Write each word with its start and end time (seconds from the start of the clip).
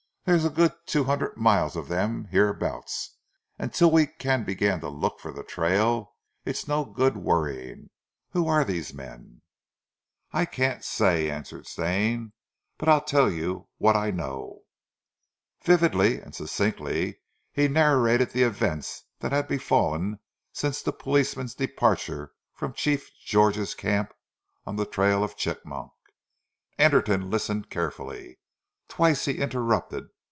There's 0.23 0.45
a 0.45 0.51
good 0.51 0.75
two 0.85 1.05
hundred 1.05 1.35
miles 1.37 1.75
of 1.75 1.87
them 1.87 2.25
hereabouts 2.25 3.17
and 3.57 3.73
till 3.73 3.89
we 3.89 4.05
can 4.05 4.43
begin 4.43 4.79
to 4.81 4.87
look 4.87 5.19
for 5.19 5.31
the 5.31 5.41
trail 5.43 6.13
it 6.45 6.51
is 6.55 6.67
no 6.67 6.85
good 6.85 7.17
worrying. 7.17 7.89
Who 8.29 8.47
are 8.47 8.63
these 8.63 8.93
men" 8.93 9.41
"I 10.31 10.45
can't 10.45 10.83
say," 10.83 11.27
answered 11.27 11.65
Stane, 11.65 12.33
"but 12.77 12.87
I'll 12.87 13.01
tell 13.01 13.31
you 13.31 13.67
what 13.79 13.95
I 13.95 14.11
know." 14.11 14.59
Vividly 15.63 16.21
and 16.21 16.35
succinctly 16.35 17.19
he 17.51 17.67
narrated 17.67 18.29
the 18.29 18.43
events 18.43 19.01
that 19.21 19.31
had 19.31 19.47
befallen 19.47 20.19
since 20.53 20.83
the 20.83 20.93
policeman's 20.93 21.55
departure 21.55 22.31
from 22.53 22.73
Chief 22.73 23.09
George's 23.25 23.73
camp 23.73 24.13
on 24.67 24.75
the 24.75 24.85
trail 24.85 25.23
of 25.23 25.35
Chigmok. 25.35 25.95
Anderton 26.77 27.31
listened 27.31 27.71
carefully. 27.71 28.37
Twice 28.87 29.23
he 29.23 29.37
interrupted. 29.39 30.09